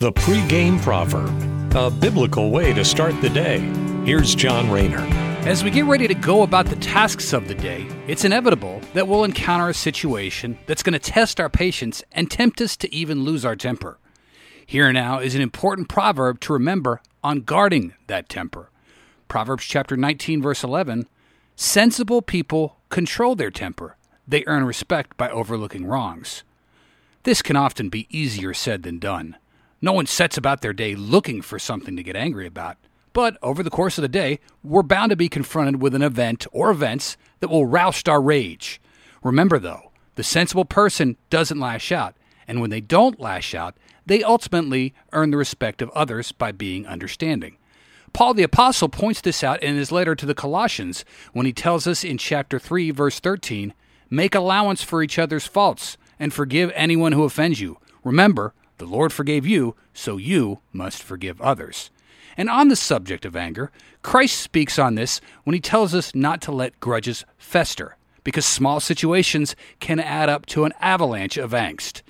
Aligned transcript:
The 0.00 0.12
pregame 0.12 0.80
proverb, 0.80 1.74
a 1.74 1.90
biblical 1.90 2.52
way 2.52 2.72
to 2.72 2.84
start 2.84 3.20
the 3.20 3.28
day. 3.28 3.58
Here's 4.04 4.32
John 4.32 4.70
Rayner. 4.70 5.00
As 5.44 5.64
we 5.64 5.72
get 5.72 5.86
ready 5.86 6.06
to 6.06 6.14
go 6.14 6.44
about 6.44 6.66
the 6.66 6.76
tasks 6.76 7.32
of 7.32 7.48
the 7.48 7.56
day, 7.56 7.84
it's 8.06 8.24
inevitable 8.24 8.80
that 8.94 9.08
we'll 9.08 9.24
encounter 9.24 9.68
a 9.68 9.74
situation 9.74 10.56
that's 10.66 10.84
going 10.84 10.92
to 10.92 11.00
test 11.00 11.40
our 11.40 11.48
patience 11.48 12.04
and 12.12 12.30
tempt 12.30 12.60
us 12.60 12.76
to 12.76 12.94
even 12.94 13.24
lose 13.24 13.44
our 13.44 13.56
temper. 13.56 13.98
Here 14.64 14.92
now 14.92 15.18
is 15.18 15.34
an 15.34 15.40
important 15.40 15.88
proverb 15.88 16.38
to 16.42 16.52
remember 16.52 17.02
on 17.24 17.40
guarding 17.40 17.94
that 18.06 18.28
temper. 18.28 18.70
Proverbs 19.26 19.64
chapter 19.64 19.96
19 19.96 20.40
verse 20.40 20.62
11, 20.62 21.08
sensible 21.56 22.22
people 22.22 22.76
control 22.88 23.34
their 23.34 23.50
temper. 23.50 23.96
They 24.28 24.44
earn 24.46 24.62
respect 24.62 25.16
by 25.16 25.28
overlooking 25.28 25.86
wrongs. 25.86 26.44
This 27.24 27.42
can 27.42 27.56
often 27.56 27.88
be 27.88 28.06
easier 28.16 28.54
said 28.54 28.84
than 28.84 29.00
done. 29.00 29.36
No 29.80 29.92
one 29.92 30.06
sets 30.06 30.36
about 30.36 30.60
their 30.60 30.72
day 30.72 30.94
looking 30.94 31.40
for 31.40 31.58
something 31.58 31.96
to 31.96 32.02
get 32.02 32.16
angry 32.16 32.46
about. 32.46 32.76
But 33.12 33.38
over 33.42 33.62
the 33.62 33.70
course 33.70 33.96
of 33.96 34.02
the 34.02 34.08
day, 34.08 34.40
we're 34.62 34.82
bound 34.82 35.10
to 35.10 35.16
be 35.16 35.28
confronted 35.28 35.80
with 35.80 35.94
an 35.94 36.02
event 36.02 36.46
or 36.52 36.70
events 36.70 37.16
that 37.40 37.48
will 37.48 37.66
roust 37.66 38.08
our 38.08 38.20
rage. 38.20 38.80
Remember, 39.22 39.58
though, 39.58 39.92
the 40.16 40.24
sensible 40.24 40.64
person 40.64 41.16
doesn't 41.30 41.60
lash 41.60 41.92
out, 41.92 42.16
and 42.46 42.60
when 42.60 42.70
they 42.70 42.80
don't 42.80 43.20
lash 43.20 43.54
out, 43.54 43.76
they 44.04 44.22
ultimately 44.22 44.94
earn 45.12 45.30
the 45.30 45.36
respect 45.36 45.80
of 45.82 45.90
others 45.90 46.32
by 46.32 46.50
being 46.50 46.86
understanding. 46.86 47.56
Paul 48.12 48.34
the 48.34 48.42
Apostle 48.42 48.88
points 48.88 49.20
this 49.20 49.44
out 49.44 49.62
in 49.62 49.76
his 49.76 49.92
letter 49.92 50.14
to 50.14 50.26
the 50.26 50.34
Colossians 50.34 51.04
when 51.32 51.46
he 51.46 51.52
tells 51.52 51.86
us 51.86 52.04
in 52.04 52.18
chapter 52.18 52.58
3, 52.58 52.90
verse 52.90 53.20
13 53.20 53.74
Make 54.10 54.34
allowance 54.34 54.82
for 54.82 55.02
each 55.02 55.18
other's 55.18 55.46
faults 55.46 55.98
and 56.18 56.32
forgive 56.32 56.72
anyone 56.74 57.12
who 57.12 57.24
offends 57.24 57.60
you. 57.60 57.78
Remember, 58.02 58.54
the 58.78 58.86
Lord 58.86 59.12
forgave 59.12 59.46
you, 59.46 59.74
so 59.92 60.16
you 60.16 60.60
must 60.72 61.02
forgive 61.02 61.40
others. 61.40 61.90
And 62.36 62.48
on 62.48 62.68
the 62.68 62.76
subject 62.76 63.24
of 63.24 63.36
anger, 63.36 63.70
Christ 64.02 64.40
speaks 64.40 64.78
on 64.78 64.94
this 64.94 65.20
when 65.44 65.54
he 65.54 65.60
tells 65.60 65.94
us 65.94 66.14
not 66.14 66.40
to 66.42 66.52
let 66.52 66.78
grudges 66.80 67.24
fester, 67.36 67.96
because 68.22 68.46
small 68.46 68.80
situations 68.80 69.56
can 69.80 69.98
add 69.98 70.28
up 70.28 70.46
to 70.46 70.64
an 70.64 70.72
avalanche 70.80 71.36
of 71.36 71.50
angst. 71.50 72.02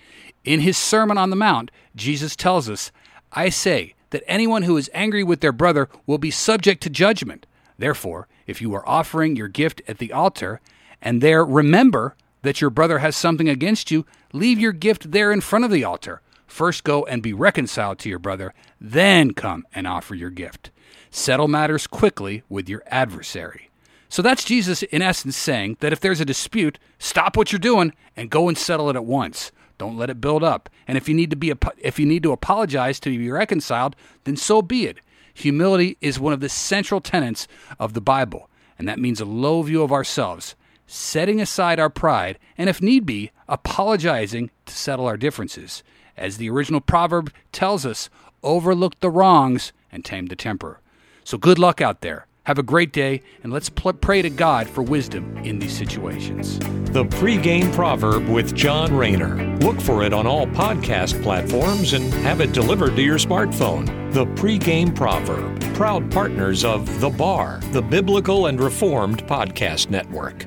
In 0.45 0.61
his 0.61 0.77
Sermon 0.77 1.19
on 1.19 1.31
the 1.31 1.37
Mount, 1.37 1.71
Jesus 1.97 2.37
tells 2.37 2.69
us, 2.69 2.93
I 3.33 3.49
say 3.49 3.95
that 4.11 4.23
anyone 4.27 4.63
who 4.63 4.77
is 4.77 4.91
angry 4.95 5.25
with 5.25 5.41
their 5.41 5.53
brother 5.53 5.89
will 6.07 6.19
be 6.19 6.31
subject 6.31 6.83
to 6.83 6.91
judgment. 6.91 7.47
Therefore, 7.79 8.29
if 8.47 8.61
you 8.61 8.75
are 8.75 8.89
offering 8.89 9.37
your 9.37 9.49
gift 9.49 9.83
at 9.89 9.99
the 9.99 10.13
altar, 10.13 10.61
and 11.01 11.23
there 11.23 11.45
remember 11.45 12.17
that 12.43 12.61
your 12.61 12.71
brother 12.71 12.99
has 12.99 13.17
something 13.17 13.49
against 13.49 13.91
you, 13.91 14.05
leave 14.33 14.59
your 14.59 14.73
gift 14.73 15.11
there 15.11 15.33
in 15.33 15.41
front 15.41 15.65
of 15.65 15.71
the 15.71 15.85
altar. 15.85 16.21
First 16.49 16.83
go 16.83 17.05
and 17.05 17.23
be 17.23 17.35
reconciled 17.35 17.99
to 18.01 18.09
your 18.09 18.19
brother, 18.19 18.55
then 18.81 19.33
come 19.33 19.65
and 19.75 19.87
offer 19.87 20.15
your 20.15 20.31
gift. 20.31 20.71
Settle 21.11 21.47
matters 21.47 21.87
quickly 21.87 22.43
with 22.49 22.69
your 22.69 22.83
adversary. 22.87 23.71
So 24.09 24.23
that's 24.23 24.45
Jesus, 24.45 24.83
in 24.85 25.03
essence, 25.03 25.37
saying 25.37 25.77
that 25.81 25.93
if 25.93 26.01
there's 26.01 26.23
a 26.23 26.25
dispute, 26.25 26.79
stop 26.99 27.37
what 27.37 27.53
you're 27.53 27.59
doing 27.59 27.93
and 28.17 28.31
go 28.31 28.49
and 28.49 28.57
settle 28.57 28.89
it 28.89 28.97
at 28.97 29.05
once. 29.05 29.53
Don't 29.77 29.99
let 29.99 30.11
it 30.11 30.23
build 30.23 30.43
up. 30.43 30.71
And 30.89 30.97
if 30.97 31.09
you 31.09 31.15
need 31.15 31.31
to 31.31 31.37
be 31.37 31.53
if 31.79 31.99
you 31.99 32.07
need 32.07 32.23
to 32.23 32.33
apologize 32.33 32.99
to 33.01 33.11
be 33.11 33.31
reconciled, 33.31 33.95
then 34.25 34.37
so 34.37 34.63
be 34.63 34.87
it. 34.87 34.99
Humility 35.35 35.99
is 36.01 36.19
one 36.19 36.33
of 36.33 36.41
the 36.41 36.49
central 36.49 37.01
tenets 37.01 37.47
of 37.79 37.93
the 37.93 38.01
Bible, 38.01 38.51
and 38.79 38.89
that 38.89 38.99
means 38.99 39.21
a 39.21 39.25
low 39.25 39.63
view 39.63 39.83
of 39.83 39.93
ourselves, 39.93 40.57
setting 40.87 41.41
aside 41.41 41.79
our 41.79 41.91
pride, 41.91 42.39
and 42.57 42.69
if 42.69 42.83
need 42.83 43.07
be, 43.07 43.31
apologizing 43.47 44.51
to 44.67 44.75
settle 44.75 45.07
our 45.07 45.17
differences 45.17 45.85
as 46.19 46.37
the 46.37 46.51
original 46.51 46.81
proverb 46.81 47.33
tells 47.53 47.87
us, 47.87 48.11
overlook 48.43 48.99
the 49.01 49.11
wrongs 49.11 49.73
and 49.91 50.05
tame 50.05 50.27
the 50.27 50.37
temper. 50.37 50.81
So 51.25 51.39
good 51.39 51.59
luck 51.59 51.81
out 51.81 52.01
there. 52.01 52.27
Have 52.45 52.59
a 52.59 52.63
great 52.63 52.95
day, 52.95 53.23
and 53.43 53.53
let's 53.53 53.69
pl- 53.69 53.93
pray 53.93 54.23
to 54.23 54.31
God 54.31 54.71
for 54.71 54.81
wisdom 54.81 55.37
in 55.45 55.59
these 55.59 55.77
situations. 55.77 56.59
The 56.93 57.05
pregame 57.05 57.71
proverb 57.75 58.27
with 58.27 58.55
John 58.55 58.97
Rayner. 58.97 59.59
Look 59.59 59.79
for 59.79 60.03
it 60.03 60.15
on 60.15 60.27
all 60.27 60.47
podcast 60.47 61.23
platforms 61.23 61.93
and 61.93 62.11
have 62.25 62.41
it 62.41 62.53
delivered 62.53 62.97
to 62.97 63.03
your 63.03 63.19
smartphone. 63.19 64.11
The 64.15 64.25
pregame 64.25 64.95
proverb, 64.95 65.61
proud 65.75 66.11
partners 66.11 66.65
of 66.65 67.01
The 67.01 67.11
Bar, 67.11 67.61
the 67.73 67.83
Biblical 67.83 68.47
and 68.47 68.59
Reformed 68.59 69.27
Podcast 69.27 69.91
Network. 69.91 70.47